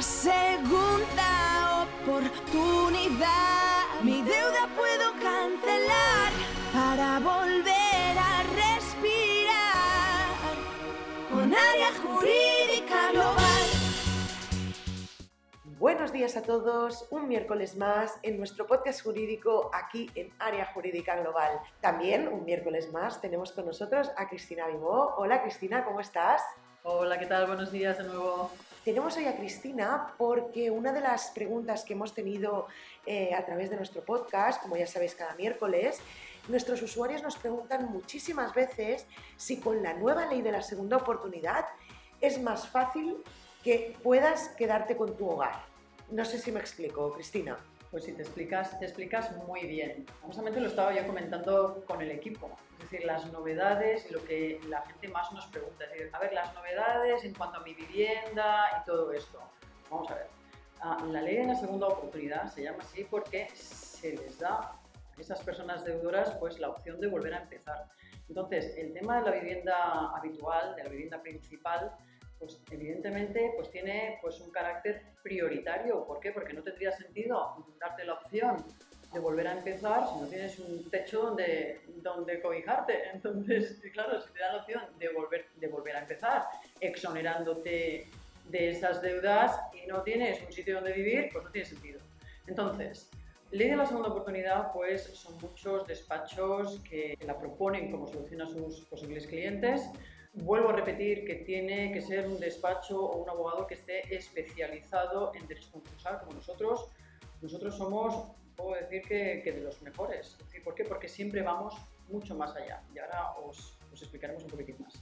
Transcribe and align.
una 0.00 0.08
segunda 0.08 1.86
oportunidad. 2.02 4.00
Mi 4.02 4.22
deuda 4.22 4.66
puedo 4.74 5.12
cancelar 5.20 6.32
para 6.72 7.18
volver 7.18 8.16
a 8.18 8.42
respirar 8.54 9.44
con 11.30 11.52
área 11.52 11.92
jurídica 12.02 13.12
global. 13.12 13.62
Buenos 15.78 16.12
días 16.12 16.34
a 16.38 16.42
todos, 16.44 17.06
un 17.10 17.28
miércoles 17.28 17.76
más 17.76 18.18
en 18.22 18.38
nuestro 18.38 18.66
podcast 18.66 19.02
jurídico 19.02 19.70
aquí 19.74 20.10
en 20.14 20.32
Área 20.38 20.72
Jurídica 20.72 21.16
Global. 21.16 21.60
También 21.82 22.26
un 22.26 22.46
miércoles 22.46 22.90
más 22.90 23.20
tenemos 23.20 23.52
con 23.52 23.66
nosotros 23.66 24.10
a 24.16 24.30
Cristina 24.30 24.66
Vivó. 24.66 25.14
Hola 25.18 25.42
Cristina, 25.42 25.84
¿cómo 25.84 26.00
estás? 26.00 26.42
Hola, 26.84 27.18
¿qué 27.18 27.26
tal? 27.26 27.46
Buenos 27.46 27.70
días 27.70 27.98
de 27.98 28.04
nuevo. 28.04 28.50
Tenemos 28.84 29.14
hoy 29.18 29.26
a 29.26 29.36
Cristina 29.36 30.14
porque 30.16 30.70
una 30.70 30.90
de 30.90 31.02
las 31.02 31.32
preguntas 31.32 31.84
que 31.84 31.92
hemos 31.92 32.14
tenido 32.14 32.66
eh, 33.04 33.34
a 33.34 33.44
través 33.44 33.68
de 33.68 33.76
nuestro 33.76 34.02
podcast, 34.02 34.62
como 34.62 34.74
ya 34.74 34.86
sabéis 34.86 35.14
cada 35.14 35.34
miércoles, 35.34 36.00
nuestros 36.48 36.80
usuarios 36.80 37.22
nos 37.22 37.36
preguntan 37.36 37.92
muchísimas 37.92 38.54
veces 38.54 39.06
si 39.36 39.60
con 39.60 39.82
la 39.82 39.92
nueva 39.92 40.24
ley 40.24 40.40
de 40.40 40.52
la 40.52 40.62
segunda 40.62 40.96
oportunidad 40.96 41.66
es 42.22 42.40
más 42.40 42.68
fácil 42.68 43.18
que 43.62 43.98
puedas 44.02 44.48
quedarte 44.56 44.96
con 44.96 45.14
tu 45.14 45.28
hogar. 45.28 45.62
No 46.10 46.24
sé 46.24 46.38
si 46.38 46.50
me 46.50 46.60
explico, 46.60 47.12
Cristina. 47.12 47.58
Pues 47.90 48.04
si 48.04 48.12
te 48.12 48.22
explicas, 48.22 48.78
te 48.78 48.84
explicas 48.84 49.36
muy 49.46 49.66
bien. 49.66 50.06
Justamente 50.22 50.60
lo 50.60 50.68
estaba 50.68 50.94
yo 50.94 51.04
comentando 51.06 51.84
con 51.86 52.00
el 52.00 52.12
equipo. 52.12 52.50
Es 52.78 52.90
decir, 52.90 53.04
las 53.04 53.30
novedades 53.32 54.08
y 54.08 54.12
lo 54.12 54.24
que 54.24 54.60
la 54.68 54.82
gente 54.82 55.08
más 55.08 55.32
nos 55.32 55.46
pregunta. 55.46 55.84
Es 55.84 55.90
decir, 55.92 56.10
a 56.12 56.18
ver, 56.20 56.32
las 56.32 56.54
novedades 56.54 57.24
en 57.24 57.34
cuanto 57.34 57.58
a 57.58 57.64
mi 57.64 57.74
vivienda 57.74 58.80
y 58.80 58.86
todo 58.86 59.12
esto. 59.12 59.40
Vamos 59.90 60.08
a 60.10 60.14
ver. 60.14 60.26
Ah, 60.80 60.98
la 61.10 61.20
ley 61.20 61.36
de 61.38 61.46
la 61.46 61.56
segunda 61.56 61.88
oportunidad 61.88 62.46
se 62.46 62.62
llama 62.62 62.78
así 62.80 63.04
porque 63.04 63.48
se 63.54 64.12
les 64.12 64.38
da 64.38 64.54
a 64.54 64.80
esas 65.18 65.42
personas 65.42 65.84
deudoras 65.84 66.30
pues 66.36 66.60
la 66.60 66.70
opción 66.70 67.00
de 67.00 67.08
volver 67.08 67.34
a 67.34 67.42
empezar. 67.42 67.88
Entonces, 68.28 68.72
el 68.78 68.92
tema 68.92 69.20
de 69.20 69.30
la 69.30 69.36
vivienda 69.36 70.16
habitual, 70.16 70.76
de 70.76 70.84
la 70.84 70.88
vivienda 70.88 71.20
principal, 71.20 71.92
pues 72.40 72.58
evidentemente 72.70 73.52
pues 73.54 73.70
tiene 73.70 74.18
pues 74.20 74.40
un 74.40 74.50
carácter 74.50 75.02
prioritario. 75.22 76.04
¿Por 76.06 76.18
qué? 76.18 76.32
Porque 76.32 76.54
no 76.54 76.62
tendría 76.62 76.90
sentido 76.90 77.64
darte 77.78 78.04
la 78.04 78.14
opción 78.14 78.64
de 79.12 79.18
volver 79.20 79.46
a 79.46 79.58
empezar 79.58 80.08
si 80.08 80.20
no 80.20 80.26
tienes 80.26 80.58
un 80.58 80.88
techo 80.90 81.22
donde, 81.22 81.80
donde 81.96 82.40
cobijarte. 82.40 83.10
Entonces, 83.14 83.80
claro, 83.92 84.20
si 84.20 84.32
te 84.32 84.40
dan 84.40 84.56
la 84.56 84.62
opción 84.62 84.82
de 84.98 85.08
volver, 85.10 85.46
de 85.56 85.68
volver 85.68 85.96
a 85.96 86.00
empezar, 86.00 86.44
exonerándote 86.80 88.06
de 88.48 88.70
esas 88.70 89.02
deudas 89.02 89.60
y 89.74 89.86
no 89.86 90.02
tienes 90.02 90.42
un 90.42 90.52
sitio 90.52 90.76
donde 90.76 90.94
vivir, 90.94 91.28
pues 91.32 91.44
no 91.44 91.50
tiene 91.50 91.68
sentido. 91.68 92.00
Entonces, 92.46 93.10
Ley 93.52 93.68
de 93.68 93.76
la 93.76 93.84
segunda 93.84 94.10
oportunidad, 94.10 94.72
pues 94.72 95.02
son 95.02 95.36
muchos 95.38 95.84
despachos 95.86 96.80
que 96.88 97.18
la 97.26 97.36
proponen 97.36 97.90
como 97.90 98.06
solución 98.06 98.42
a 98.42 98.48
sus 98.48 98.82
posibles 98.82 99.26
clientes 99.26 99.90
Vuelvo 100.32 100.68
a 100.68 100.72
repetir 100.72 101.24
que 101.24 101.36
tiene 101.36 101.92
que 101.92 102.00
ser 102.00 102.28
un 102.28 102.38
despacho 102.38 103.04
o 103.04 103.16
un 103.16 103.28
abogado 103.28 103.66
que 103.66 103.74
esté 103.74 104.14
especializado 104.14 105.32
en 105.34 105.46
derecho 105.48 105.72
concursal 105.72 106.20
como 106.20 106.34
nosotros. 106.34 106.88
Nosotros 107.42 107.76
somos, 107.76 108.30
puedo 108.56 108.74
decir 108.80 109.02
que, 109.02 109.42
de 109.44 109.60
los 109.60 109.82
mejores. 109.82 110.36
¿Por 110.62 110.74
qué? 110.76 110.84
Porque 110.84 111.08
siempre 111.08 111.42
vamos 111.42 111.74
mucho 112.08 112.36
más 112.36 112.54
allá. 112.54 112.80
Y 112.94 113.00
ahora 113.00 113.34
os, 113.44 113.76
os 113.92 114.02
explicaremos 114.02 114.44
un 114.44 114.50
poquitín 114.50 114.76
más. 114.78 114.94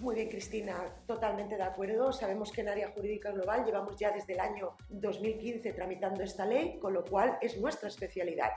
Muy 0.00 0.14
bien, 0.14 0.28
Cristina, 0.28 0.94
totalmente 1.06 1.56
de 1.56 1.62
acuerdo. 1.62 2.12
Sabemos 2.12 2.52
que 2.52 2.60
en 2.60 2.68
área 2.68 2.90
jurídica 2.90 3.32
global 3.32 3.64
llevamos 3.64 3.98
ya 3.98 4.12
desde 4.12 4.34
el 4.34 4.40
año 4.40 4.76
2015 4.90 5.72
tramitando 5.72 6.22
esta 6.22 6.46
ley, 6.46 6.78
con 6.78 6.92
lo 6.92 7.02
cual 7.04 7.38
es 7.40 7.58
nuestra 7.58 7.88
especialidad. 7.88 8.50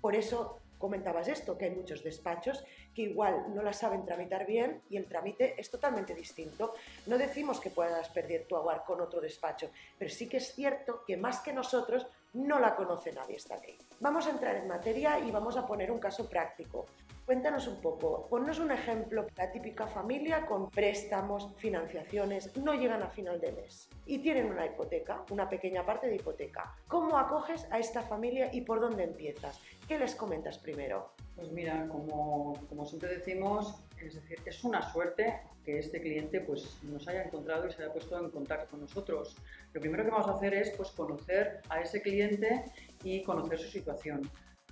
Por 0.00 0.14
eso 0.14 0.60
comentabas 0.80 1.28
esto, 1.28 1.56
que 1.56 1.66
hay 1.66 1.70
muchos 1.70 2.02
despachos 2.02 2.64
que 2.94 3.02
igual 3.02 3.54
no 3.54 3.62
la 3.62 3.72
saben 3.72 4.04
tramitar 4.04 4.46
bien 4.46 4.82
y 4.90 4.96
el 4.96 5.06
trámite 5.06 5.54
es 5.60 5.70
totalmente 5.70 6.14
distinto. 6.14 6.74
No 7.06 7.18
decimos 7.18 7.60
que 7.60 7.70
puedas 7.70 8.08
perder 8.08 8.46
tu 8.48 8.56
hogar 8.56 8.82
con 8.84 9.00
otro 9.00 9.20
despacho, 9.20 9.70
pero 9.98 10.10
sí 10.10 10.28
que 10.28 10.38
es 10.38 10.54
cierto 10.54 11.04
que 11.06 11.16
más 11.16 11.40
que 11.40 11.52
nosotros 11.52 12.06
no 12.32 12.58
la 12.58 12.74
conoce 12.74 13.12
nadie 13.12 13.36
esta 13.36 13.56
ley. 13.58 13.76
Vamos 14.00 14.26
a 14.26 14.30
entrar 14.30 14.56
en 14.56 14.66
materia 14.66 15.18
y 15.18 15.30
vamos 15.30 15.56
a 15.56 15.66
poner 15.66 15.92
un 15.92 15.98
caso 15.98 16.28
práctico. 16.28 16.86
Cuéntanos 17.30 17.68
un 17.68 17.80
poco, 17.80 18.26
ponnos 18.28 18.58
un 18.58 18.72
ejemplo, 18.72 19.24
la 19.36 19.52
típica 19.52 19.86
familia 19.86 20.44
con 20.46 20.68
préstamos, 20.68 21.54
financiaciones, 21.58 22.56
no 22.56 22.74
llegan 22.74 23.04
a 23.04 23.08
final 23.08 23.40
de 23.40 23.52
mes 23.52 23.88
y 24.04 24.18
tienen 24.18 24.46
una 24.46 24.66
hipoteca, 24.66 25.24
una 25.30 25.48
pequeña 25.48 25.86
parte 25.86 26.08
de 26.08 26.16
hipoteca. 26.16 26.74
¿Cómo 26.88 27.16
acoges 27.16 27.68
a 27.70 27.78
esta 27.78 28.02
familia 28.02 28.50
y 28.52 28.62
por 28.62 28.80
dónde 28.80 29.04
empiezas? 29.04 29.60
¿Qué 29.86 29.96
les 29.96 30.16
comentas 30.16 30.58
primero? 30.58 31.12
Pues 31.36 31.52
mira, 31.52 31.86
como, 31.86 32.54
como 32.68 32.84
siempre 32.84 33.10
decimos, 33.10 33.80
es 34.00 34.16
decir, 34.16 34.40
es 34.44 34.64
una 34.64 34.82
suerte 34.90 35.40
que 35.64 35.78
este 35.78 36.00
cliente 36.00 36.40
pues, 36.40 36.82
nos 36.82 37.06
haya 37.06 37.22
encontrado 37.22 37.68
y 37.68 37.70
se 37.70 37.84
haya 37.84 37.92
puesto 37.92 38.18
en 38.18 38.28
contacto 38.32 38.72
con 38.72 38.80
nosotros. 38.80 39.36
Lo 39.72 39.80
primero 39.80 40.02
que 40.02 40.10
vamos 40.10 40.26
a 40.26 40.32
hacer 40.32 40.52
es 40.54 40.70
pues, 40.70 40.90
conocer 40.90 41.60
a 41.68 41.80
ese 41.80 42.02
cliente 42.02 42.64
y 43.04 43.22
conocer 43.22 43.60
su 43.60 43.68
situación 43.68 44.28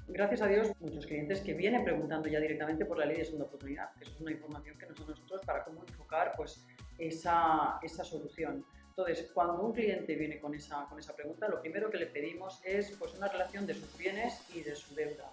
gracias 0.08 0.42
a 0.42 0.46
Dios, 0.46 0.72
muchos 0.80 1.06
clientes 1.06 1.40
que 1.40 1.54
vienen 1.54 1.84
preguntando 1.84 2.28
ya 2.28 2.40
directamente 2.40 2.84
por 2.84 2.98
la 2.98 3.04
ley 3.04 3.18
de 3.18 3.24
segunda 3.24 3.46
oportunidad, 3.46 3.92
que 3.94 4.04
es 4.04 4.20
una 4.20 4.32
información 4.32 4.76
que 4.78 4.86
nos 4.86 4.98
da 4.98 5.06
nosotros 5.06 5.42
para 5.44 5.64
cómo 5.64 5.84
enfocar 5.86 6.32
pues, 6.36 6.64
esa, 6.98 7.78
esa 7.82 8.04
solución. 8.04 8.64
Entonces, 8.88 9.30
cuando 9.32 9.62
un 9.62 9.72
cliente 9.72 10.14
viene 10.16 10.40
con 10.40 10.54
esa, 10.54 10.86
con 10.86 10.98
esa 10.98 11.14
pregunta, 11.14 11.46
lo 11.48 11.60
primero 11.60 11.90
que 11.90 11.98
le 11.98 12.06
pedimos 12.06 12.60
es 12.64 12.90
pues, 12.98 13.14
una 13.14 13.28
relación 13.28 13.66
de 13.66 13.74
sus 13.74 13.96
bienes 13.96 14.42
y 14.54 14.62
de 14.62 14.74
su 14.74 14.94
deuda. 14.94 15.30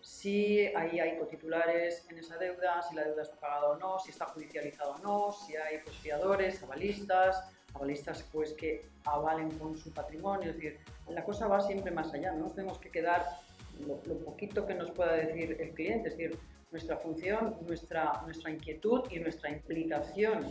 Si 0.00 0.66
ahí 0.74 0.98
hay 0.98 1.18
cotitulares 1.18 2.06
en 2.10 2.18
esa 2.18 2.36
deuda, 2.36 2.82
si 2.82 2.94
la 2.94 3.04
deuda 3.04 3.22
está 3.22 3.36
pagada 3.38 3.68
o 3.70 3.76
no, 3.76 3.98
si 3.98 4.10
está 4.10 4.26
judicializada 4.26 4.90
o 4.90 4.98
no, 4.98 5.32
si 5.32 5.56
hay 5.56 5.78
pues, 5.78 5.96
fiadores, 5.96 6.62
avalistas, 6.62 7.44
avalistas 7.74 8.24
pues, 8.32 8.52
que 8.54 8.86
avalen 9.04 9.50
con 9.58 9.76
su 9.76 9.92
patrimonio. 9.92 10.50
Es 10.50 10.56
decir, 10.56 10.78
la 11.08 11.24
cosa 11.24 11.46
va 11.46 11.60
siempre 11.60 11.90
más 11.92 12.12
allá, 12.14 12.32
no 12.32 12.44
nos 12.44 12.54
tenemos 12.54 12.78
que 12.78 12.90
quedar 12.90 13.24
lo, 13.86 13.96
poquito 14.18 14.66
que 14.66 14.74
nos 14.74 14.90
pueda 14.90 15.14
decir 15.14 15.56
el 15.60 15.70
cliente, 15.74 16.08
es 16.08 16.16
decir, 16.16 16.38
nuestra 16.70 16.96
función, 16.96 17.56
nuestra, 17.66 18.22
nuestra 18.24 18.50
inquietud 18.50 19.02
y 19.10 19.18
nuestra 19.20 19.50
implicación 19.50 20.44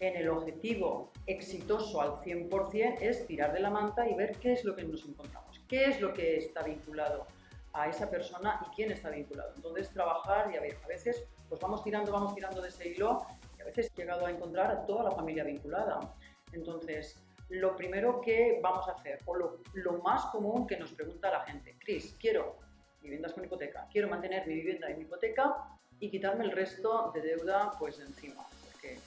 en 0.00 0.16
el 0.16 0.28
objetivo 0.28 1.12
exitoso 1.26 2.00
al 2.00 2.20
100% 2.20 2.98
es 3.00 3.26
tirar 3.26 3.52
de 3.52 3.60
la 3.60 3.70
manta 3.70 4.08
y 4.08 4.14
ver 4.14 4.36
qué 4.36 4.52
es 4.52 4.64
lo 4.64 4.76
que 4.76 4.84
nos 4.84 5.04
encontramos, 5.04 5.60
qué 5.68 5.86
es 5.86 6.00
lo 6.00 6.14
que 6.14 6.36
está 6.36 6.62
vinculado 6.62 7.26
a 7.72 7.88
esa 7.88 8.08
persona 8.08 8.60
y 8.66 8.74
quién 8.74 8.92
está 8.92 9.10
vinculado. 9.10 9.52
Entonces, 9.56 9.90
trabajar 9.90 10.52
y 10.52 10.56
a 10.56 10.60
veces 10.86 11.26
pues 11.48 11.60
vamos 11.60 11.82
tirando, 11.82 12.12
vamos 12.12 12.34
tirando 12.34 12.60
de 12.60 12.68
ese 12.68 12.88
hilo 12.88 13.26
y 13.56 13.62
a 13.62 13.64
veces 13.64 13.90
he 13.92 14.00
llegado 14.00 14.26
a 14.26 14.30
encontrar 14.30 14.70
a 14.70 14.86
toda 14.86 15.04
la 15.04 15.10
familia 15.12 15.44
vinculada. 15.44 16.14
Entonces, 16.52 17.20
lo 17.48 17.76
primero 17.76 18.20
que 18.20 18.60
vamos 18.62 18.88
a 18.88 18.92
hacer, 18.92 19.20
o 19.26 19.34
lo, 19.34 20.02
más 20.04 20.26
común 20.26 20.66
que 20.66 20.76
nos 20.76 20.92
pregunta 20.92 21.30
la 21.30 21.40
gente, 21.44 21.76
Cris, 21.78 22.16
quiero 22.20 22.58
viviendas 23.00 23.32
con 23.32 23.44
hipoteca, 23.44 23.86
quiero 23.90 24.08
mantener 24.08 24.46
mi 24.46 24.54
vivienda 24.54 24.88
en 24.88 24.98
mi 24.98 25.04
hipoteca 25.04 25.56
y 25.98 26.10
quitarme 26.10 26.44
el 26.44 26.50
resto 26.50 27.10
de 27.14 27.22
deuda 27.22 27.72
pues 27.78 27.98
de 27.98 28.04
encima, 28.04 28.44
porque 28.64 28.98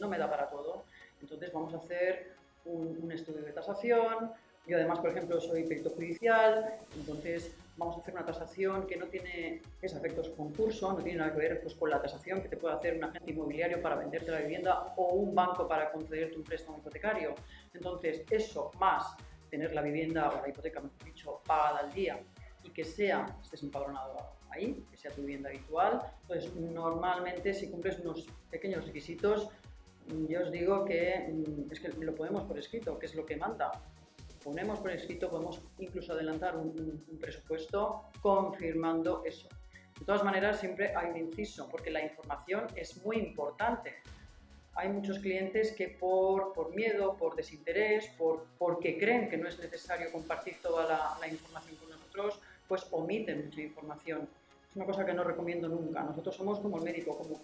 no 0.00 0.08
me 0.08 0.18
da 0.18 0.30
para 0.30 0.48
todo. 0.48 0.84
Entonces 1.20 1.52
vamos 1.52 1.74
a 1.74 1.78
hacer 1.78 2.34
un, 2.64 2.98
un 3.02 3.12
estudio 3.12 3.42
de 3.42 3.52
tasación, 3.52 4.32
yo 4.66 4.76
además, 4.76 5.00
por 5.00 5.10
ejemplo, 5.10 5.40
soy 5.40 5.64
perito 5.64 5.90
judicial, 5.90 6.78
entonces 6.94 7.56
vamos 7.76 7.96
a 7.96 8.00
hacer 8.00 8.14
una 8.14 8.24
tasación 8.24 8.86
que 8.86 8.96
no 8.96 9.06
tiene 9.06 9.62
esos 9.80 9.98
efectos 9.98 10.30
concurso, 10.30 10.92
no 10.92 11.02
tiene 11.02 11.18
nada 11.18 11.32
que 11.32 11.38
ver 11.38 11.60
pues, 11.62 11.74
con 11.74 11.90
la 11.90 12.00
tasación 12.00 12.42
que 12.42 12.48
te 12.48 12.56
puede 12.56 12.74
hacer 12.74 12.96
un 12.96 13.04
agente 13.04 13.30
inmobiliario 13.30 13.80
para 13.80 13.96
venderte 13.96 14.30
la 14.30 14.40
vivienda 14.40 14.94
o 14.96 15.14
un 15.14 15.34
banco 15.34 15.66
para 15.66 15.90
concederte 15.90 16.36
un 16.36 16.44
préstamo 16.44 16.78
hipotecario. 16.78 17.34
Entonces, 17.72 18.22
eso 18.30 18.70
más 18.78 19.16
tener 19.50 19.74
la 19.74 19.82
vivienda 19.82 20.30
o 20.30 20.40
la 20.42 20.48
hipoteca, 20.48 20.80
mejor 20.80 21.04
dicho, 21.04 21.40
pagada 21.46 21.80
al 21.80 21.92
día 21.92 22.18
y 22.64 22.70
que 22.70 22.84
sea, 22.84 23.26
estés 23.42 23.62
empadronado 23.62 24.16
ahí, 24.50 24.84
que 24.90 24.96
sea 24.96 25.10
tu 25.10 25.22
vivienda 25.22 25.48
habitual, 25.48 26.00
pues 26.26 26.54
normalmente 26.54 27.52
si 27.52 27.70
cumples 27.70 27.98
unos 28.00 28.26
pequeños 28.50 28.86
requisitos, 28.86 29.48
yo 30.28 30.42
os 30.42 30.50
digo 30.50 30.84
que 30.84 31.28
mm, 31.32 31.72
es 31.72 31.80
que 31.80 31.88
lo 31.88 32.14
podemos 32.14 32.42
por 32.44 32.58
escrito, 32.58 32.98
que 32.98 33.06
es 33.06 33.14
lo 33.14 33.24
que 33.24 33.36
manda 33.36 33.72
ponemos 34.42 34.78
por 34.80 34.90
escrito, 34.90 35.30
podemos 35.30 35.60
incluso 35.78 36.12
adelantar 36.12 36.56
un, 36.56 37.04
presupuesto 37.20 38.02
confirmando 38.20 39.22
eso. 39.24 39.48
De 39.98 40.04
todas 40.04 40.24
maneras, 40.24 40.58
siempre 40.58 40.94
hay 40.96 41.10
un 41.10 41.16
inciso, 41.16 41.68
porque 41.68 41.90
la 41.90 42.02
información 42.02 42.66
es 42.74 43.04
muy 43.04 43.16
importante. 43.18 43.94
Hay 44.74 44.88
muchos 44.88 45.18
clientes 45.18 45.72
que 45.72 45.88
por, 45.88 46.52
por 46.54 46.74
miedo, 46.74 47.16
por 47.16 47.36
desinterés, 47.36 48.08
por, 48.18 48.46
porque 48.58 48.98
creen 48.98 49.28
que 49.28 49.36
no 49.36 49.48
es 49.48 49.58
necesario 49.58 50.10
compartir 50.10 50.56
toda 50.62 50.88
la, 50.88 51.16
la 51.20 51.28
información 51.28 51.76
con 51.76 51.90
nosotros, 51.90 52.40
pues 52.66 52.86
omiten 52.90 53.44
mucha 53.44 53.60
información. 53.60 54.28
Es 54.70 54.76
una 54.76 54.86
cosa 54.86 55.04
que 55.04 55.12
no 55.12 55.22
recomiendo 55.22 55.68
nunca. 55.68 56.02
Nosotros 56.02 56.34
somos 56.34 56.58
como 56.58 56.78
el 56.78 56.84
médico, 56.84 57.16
como, 57.16 57.38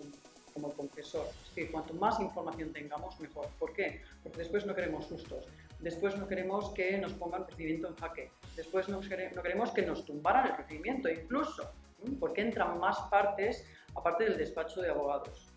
como 0.55 0.69
el 0.69 0.75
confesor. 0.75 1.27
Es 1.27 1.55
decir, 1.55 1.71
cuanto 1.71 1.93
más 1.95 2.19
información 2.19 2.73
tengamos, 2.73 3.21
mejor. 3.21 3.49
¿Por 3.59 3.75
qué? 3.75 4.01
Porque 4.23 4.39
después 4.39 4.65
no 4.65 4.75
queremos 4.75 5.07
sustos. 5.07 5.47
Después 5.81 6.17
no 6.19 6.27
queremos 6.27 6.71
que 6.71 6.99
nos 6.99 7.13
pongan 7.15 7.47
procedimiento 7.47 7.89
en 7.89 7.97
jaque. 7.97 8.31
Después 8.57 8.89
no, 8.89 9.01
queremos 9.01 9.71
que 9.71 9.83
nos 9.83 10.05
tumbaran 10.05 10.49
el 10.49 10.55
procedimiento 10.55 11.09
incluso, 11.09 11.71
porque 12.19 12.41
entran 12.41 12.79
más 12.79 12.99
partes 13.11 13.65
aparte 13.95 14.25
del 14.25 14.37
despacho 14.37 14.81
de 14.81 14.91
abogados. 14.91 15.49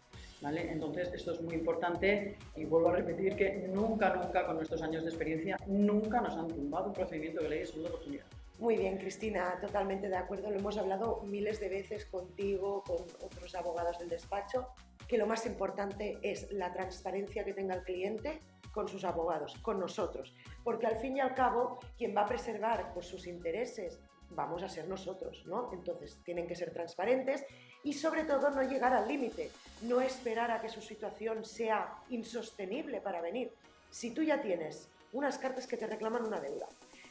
¿Vale? 0.41 0.71
Entonces, 0.71 1.11
esto 1.13 1.33
es 1.33 1.41
muy 1.41 1.53
importante 1.53 2.35
y 2.55 2.65
vuelvo 2.65 2.89
a 2.89 2.95
repetir 2.95 3.35
que 3.35 3.67
nunca, 3.67 4.15
nunca, 4.15 4.47
con 4.47 4.55
nuestros 4.55 4.81
años 4.81 5.03
de 5.03 5.09
experiencia, 5.09 5.55
nunca 5.67 6.19
nos 6.19 6.35
han 6.35 6.47
tumbado 6.47 6.87
un 6.87 6.93
procedimiento 6.93 7.43
de 7.43 7.49
ley 7.49 7.59
de 7.59 7.65
segunda 7.67 7.89
oportunidad. 7.89 8.25
Muy 8.57 8.75
bien, 8.75 8.97
Cristina, 8.97 9.59
totalmente 9.61 10.09
de 10.09 10.15
acuerdo. 10.15 10.49
Lo 10.49 10.57
hemos 10.57 10.77
hablado 10.77 11.21
miles 11.23 11.59
de 11.59 11.69
veces 11.69 12.05
contigo, 12.05 12.83
con 12.85 12.97
otros 13.23 13.53
abogados 13.53 13.99
del 13.99 14.09
despacho, 14.09 14.67
que 15.07 15.17
lo 15.17 15.27
más 15.27 15.45
importante 15.45 16.17
es 16.23 16.51
la 16.51 16.71
transparencia 16.73 17.43
que 17.43 17.53
tenga 17.53 17.75
el 17.75 17.83
cliente 17.83 18.41
con 18.71 18.87
sus 18.87 19.03
abogados, 19.03 19.55
con 19.61 19.79
nosotros, 19.79 20.33
porque 20.63 20.87
al 20.87 20.97
fin 20.97 21.17
y 21.17 21.19
al 21.19 21.35
cabo 21.35 21.79
quien 21.97 22.15
va 22.15 22.21
a 22.21 22.27
preservar 22.27 22.93
por 22.93 23.03
sus 23.03 23.27
intereses 23.27 23.99
vamos 24.35 24.63
a 24.63 24.69
ser 24.69 24.87
nosotros, 24.87 25.43
¿no? 25.45 25.69
Entonces 25.73 26.19
tienen 26.23 26.47
que 26.47 26.55
ser 26.55 26.71
transparentes 26.71 27.45
y 27.83 27.93
sobre 27.93 28.23
todo 28.23 28.49
no 28.51 28.63
llegar 28.63 28.93
al 28.93 29.07
límite, 29.07 29.51
no 29.81 30.01
esperar 30.01 30.51
a 30.51 30.61
que 30.61 30.69
su 30.69 30.81
situación 30.81 31.43
sea 31.43 31.95
insostenible 32.09 33.01
para 33.01 33.21
venir. 33.21 33.51
Si 33.89 34.11
tú 34.11 34.23
ya 34.23 34.41
tienes 34.41 34.89
unas 35.13 35.37
cartas 35.37 35.67
que 35.67 35.77
te 35.77 35.87
reclaman 35.87 36.25
una 36.25 36.39
deuda, 36.39 36.67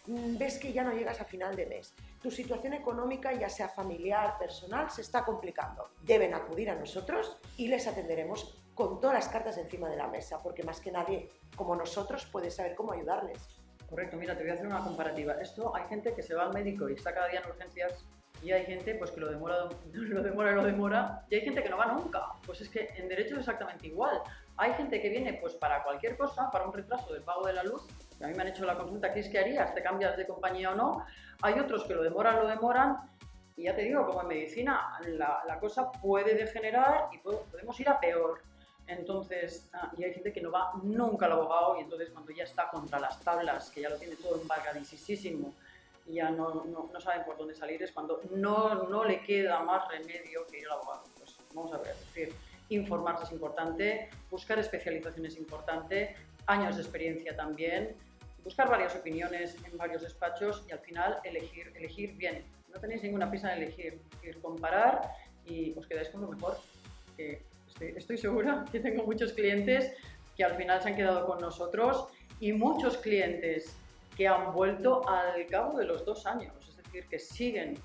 mm, 0.07 0.39
ves 0.39 0.59
que 0.59 0.73
ya 0.73 0.85
no 0.85 0.93
llegas 0.93 1.21
a 1.21 1.25
final 1.25 1.57
de 1.57 1.67
mes, 1.67 1.93
tu 2.23 2.31
situación 2.31 2.73
económica, 2.73 3.33
ya 3.33 3.49
sea 3.49 3.69
familiar, 3.69 4.39
personal, 4.39 4.91
se 4.91 5.03
está 5.03 5.25
complicando, 5.25 5.91
deben 6.03 6.35
acudir 6.35 6.71
a 6.71 6.77
nosotros 6.77 7.37
y 7.57 7.69
les 7.69 7.87
atenderemos 7.87 8.57
con 8.81 8.99
todas 8.99 9.15
las 9.15 9.29
cartas 9.29 9.59
encima 9.59 9.91
de 9.91 9.97
la 9.97 10.07
mesa, 10.07 10.39
porque 10.43 10.63
más 10.63 10.81
que 10.81 10.91
nadie 10.91 11.29
como 11.55 11.77
nosotros 11.77 12.25
puede 12.25 12.51
saber 12.51 12.75
cómo 12.75 12.93
ayudarles. 12.93 13.61
Correcto, 13.89 14.17
mira, 14.17 14.35
te 14.35 14.43
voy 14.43 14.53
a 14.53 14.55
hacer 14.55 14.67
una 14.67 14.83
comparativa. 14.83 15.35
Esto 15.35 15.77
hay 15.77 15.85
gente 15.89 16.15
que 16.15 16.23
se 16.23 16.35
va 16.35 16.45
al 16.45 16.55
médico 16.55 16.89
y 16.89 16.95
está 16.95 17.13
cada 17.13 17.29
día 17.29 17.41
en 17.41 17.51
urgencias 17.51 18.07
y 18.43 18.53
hay 18.53 18.65
gente 18.65 18.95
pues 18.95 19.11
que 19.11 19.21
lo 19.21 19.31
demora, 19.31 19.69
lo 19.93 20.23
demora, 20.23 20.53
lo 20.53 20.65
demora 20.65 21.27
y 21.29 21.35
hay 21.35 21.41
gente 21.43 21.63
que 21.63 21.69
no 21.69 21.77
va 21.77 21.87
nunca. 21.87 22.23
Pues 22.47 22.63
es 22.63 22.71
que 22.71 22.89
en 22.97 23.09
derecho 23.09 23.35
es 23.35 23.41
exactamente 23.41 23.89
igual. 23.89 24.23
Hay 24.57 24.73
gente 24.75 24.99
que 25.03 25.11
viene 25.11 25.35
pues 25.35 25.55
para 25.57 25.83
cualquier 25.85 26.17
cosa, 26.17 26.51
para 26.51 26.65
un 26.65 26.73
retraso 26.73 27.13
del 27.13 27.23
pago 27.23 27.47
de 27.47 27.53
la 27.53 27.65
luz. 27.65 27.87
A 28.23 28.29
mí 28.29 28.35
me 28.35 28.43
han 28.43 28.49
hecho 28.49 28.65
la 28.65 28.77
consulta, 28.77 29.13
¿qué 29.13 29.21
es 29.21 29.29
que 29.29 29.39
harías? 29.39 29.75
¿Te 29.75 29.83
cambias 29.83 30.17
de 30.17 30.27
compañía 30.27 30.71
o 30.71 30.75
no? 30.75 31.05
Hay 31.43 31.59
otros 31.59 31.85
que 31.85 31.95
lo 31.95 32.03
demoran, 32.03 32.37
lo 32.37 32.47
demoran 32.47 32.97
y 33.57 33.65
ya 33.65 33.75
te 33.75 33.83
digo, 33.83 34.07
como 34.07 34.23
en 34.23 34.29
medicina, 34.29 34.99
la, 35.07 35.43
la 35.47 35.59
cosa 35.59 35.93
puede 35.93 36.35
degenerar 36.35 37.09
y 37.13 37.19
podemos 37.19 37.79
ir 37.79 37.91
a 37.91 38.01
peor. 38.01 38.41
Entonces, 38.91 39.69
ah, 39.73 39.93
y 39.97 40.05
hay 40.05 40.13
gente 40.13 40.33
que 40.33 40.41
no 40.41 40.51
va 40.51 40.73
nunca 40.83 41.27
al 41.27 41.33
abogado 41.33 41.79
y 41.79 41.83
entonces 41.83 42.11
cuando 42.11 42.33
ya 42.33 42.45
está 42.45 42.69
contra 42.71 42.99
las 42.99 43.21
tablas, 43.21 43.71
que 43.71 43.83
ya 43.83 43.89
lo 43.89 43.97
tiene 43.97 44.17
todo 44.17 44.41
embargadísimo 44.41 45.55
y 46.07 46.15
ya 46.15 46.31
no, 46.31 46.65
no, 46.65 46.91
no, 46.93 47.01
saben 47.01 47.25
por 47.25 47.37
dónde 47.37 47.55
salir, 47.55 47.83
es 47.83 47.93
cuando 47.93 48.21
no, 48.33 48.89
no 48.89 49.05
le 49.05 49.23
queda 49.23 49.61
más 49.61 49.87
remedio 49.89 50.47
que 50.47 50.59
ir 50.59 50.67
al 50.67 50.73
abogado. 50.73 51.05
Pues 51.19 51.37
vamos 51.55 51.73
a 51.73 51.79
ver, 51.79 51.93
es 51.93 52.07
decir, 52.07 52.35
informarse 52.69 53.25
es 53.25 53.33
importante, 53.33 54.11
buscar 54.31 54.59
especialización 54.59 55.27
es 55.27 55.37
importante, 55.37 56.17
años 56.47 56.77
de 56.77 56.83
experiencia 56.83 57.37
también, 57.37 57.95
buscar 58.43 58.69
varias 58.69 58.97
opiniones 58.97 59.57
en 59.65 59.77
varios 59.77 60.03
despachos 60.03 60.65
y 60.69 60.73
al 60.73 60.81
final 60.81 61.19
elegir, 61.23 61.73
elegir 61.77 62.17
bien. 62.17 62.45
No 62.73 62.81
tenéis 62.81 63.03
ninguna 63.03 63.31
prisa 63.31 63.55
en 63.55 63.63
elegir, 63.63 64.01
ir 64.23 64.41
comparar 64.41 65.13
y 65.45 65.77
os 65.79 65.87
quedáis 65.87 66.09
con 66.09 66.23
lo 66.23 66.29
mejor. 66.29 66.59
Que 67.17 67.45
estoy, 67.81 68.19
segura 68.19 68.65
que 68.71 68.81
tengo 68.81 69.05
muchos 69.05 69.33
clientes 69.33 69.93
que 70.37 70.45
al 70.45 70.55
final 70.57 70.83
se 70.83 70.91
han 70.91 70.97
quedado 70.97 71.27
con 71.27 71.39
nosotros 71.39 72.09
y 72.39 72.53
muchos 72.53 72.97
clientes 72.99 73.77
que 74.17 74.29
han 74.29 74.53
vuelto 74.53 75.09
al 75.09 75.47
cabo 75.47 75.79
de 75.79 75.85
los 75.85 76.05
dos 76.05 76.27
años, 76.27 76.55
es 76.69 76.77
decir, 76.77 77.07
que 77.09 77.19
siguen 77.19 77.79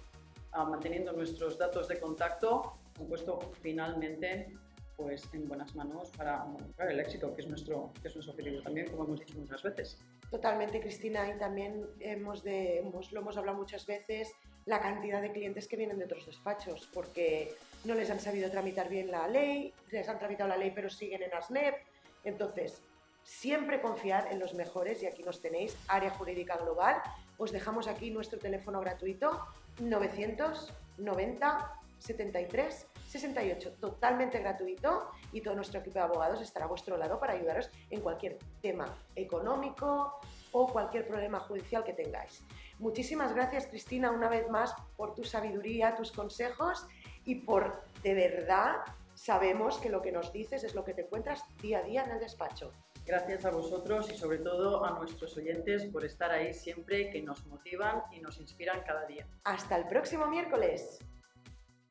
ah, 0.51 0.65
manteniendo 0.65 1.11
nuestros 1.13 1.57
datos 1.57 1.87
de 1.87 1.99
contacto, 1.99 2.73
han 2.99 3.07
puesto 3.07 3.39
finalmente 3.61 4.53
pues, 4.95 5.27
en 5.33 5.47
buenas 5.47 5.75
manos 5.75 6.09
para, 6.17 6.45
el 6.89 6.99
éxito, 6.99 7.33
que 7.33 7.41
es, 7.41 7.47
nuestro, 7.47 7.91
que 8.01 8.07
es 8.07 8.15
nuestro 8.15 8.33
objetivo 8.33 8.61
también, 8.61 8.87
como 8.89 9.03
hemos 9.03 9.19
dicho 9.19 9.37
muchas 9.37 9.61
veces. 9.63 9.99
Totalmente, 10.31 10.79
Cristina, 10.79 11.29
y 11.29 11.37
también 11.37 11.85
hemos 11.99 12.43
de, 12.43 12.79
hemos, 12.79 13.11
lo 13.11 13.21
hemos 13.21 13.37
hablado 13.37 13.57
muchas 13.57 13.85
veces, 13.85 14.33
la 14.65 14.81
cantidad 14.81 15.21
de 15.21 15.31
clientes 15.31 15.67
que 15.67 15.77
vienen 15.77 15.99
de 15.99 16.05
otros 16.05 16.25
despachos, 16.25 16.89
porque 16.93 17.55
no 17.83 17.93
les 17.93 18.09
han 18.09 18.19
sabido 18.19 18.49
tramitar 18.49 18.89
bien 18.89 19.11
la 19.11 19.27
ley, 19.27 19.73
les 19.91 20.09
han 20.09 20.17
tramitado 20.17 20.49
la 20.49 20.57
ley 20.57 20.71
pero 20.73 20.89
siguen 20.89 21.21
en 21.23 21.33
ASNEP. 21.33 21.75
Entonces, 22.23 22.81
siempre 23.23 23.81
confiar 23.81 24.31
en 24.31 24.39
los 24.39 24.55
mejores 24.55 25.03
y 25.03 25.05
aquí 25.05 25.23
nos 25.23 25.41
tenéis, 25.41 25.77
Área 25.87 26.11
Jurídica 26.11 26.57
Global. 26.57 27.01
Os 27.37 27.51
dejamos 27.51 27.87
aquí 27.87 28.09
nuestro 28.09 28.39
teléfono 28.39 28.81
gratuito 28.81 29.45
990 29.79 31.81
73 31.99 32.87
68, 33.07 33.73
totalmente 33.79 34.39
gratuito 34.39 35.09
y 35.31 35.41
todo 35.41 35.55
nuestro 35.55 35.79
equipo 35.79 35.99
de 35.99 36.05
abogados 36.05 36.41
estará 36.41 36.65
a 36.65 36.67
vuestro 36.67 36.97
lado 36.97 37.19
para 37.19 37.33
ayudaros 37.33 37.69
en 37.89 38.01
cualquier 38.01 38.37
tema 38.61 38.97
económico 39.15 40.19
o 40.51 40.67
cualquier 40.67 41.07
problema 41.07 41.39
judicial 41.39 41.83
que 41.83 41.93
tengáis. 41.93 42.43
Muchísimas 42.79 43.33
gracias 43.33 43.67
Cristina 43.67 44.11
una 44.11 44.29
vez 44.29 44.49
más 44.49 44.75
por 44.97 45.15
tu 45.15 45.23
sabiduría, 45.23 45.95
tus 45.95 46.11
consejos 46.11 46.85
y 47.23 47.35
por 47.35 47.83
de 48.03 48.13
verdad 48.13 48.75
sabemos 49.13 49.77
que 49.79 49.89
lo 49.89 50.01
que 50.01 50.11
nos 50.11 50.31
dices 50.33 50.63
es 50.63 50.75
lo 50.75 50.83
que 50.83 50.93
te 50.93 51.03
encuentras 51.03 51.43
día 51.61 51.79
a 51.79 51.83
día 51.83 52.03
en 52.03 52.11
el 52.11 52.19
despacho. 52.19 52.71
Gracias 53.05 53.45
a 53.45 53.51
vosotros 53.51 54.09
y 54.11 54.17
sobre 54.17 54.39
todo 54.39 54.83
a 54.83 54.91
nuestros 54.97 55.37
oyentes 55.37 55.85
por 55.85 56.03
estar 56.03 56.31
ahí 56.31 56.53
siempre, 56.53 57.11
que 57.11 57.21
nos 57.21 57.45
motivan 57.45 58.01
y 58.11 58.19
nos 58.19 58.39
inspiran 58.39 58.81
cada 58.83 59.05
día. 59.05 59.27
Hasta 59.43 59.77
el 59.77 59.87
próximo 59.87 60.27
miércoles. 60.27 60.99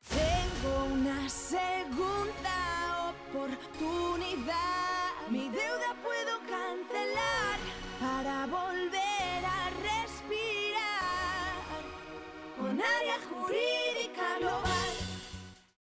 Tengo 0.09 0.93
una 0.93 1.29
segunda 1.29 2.65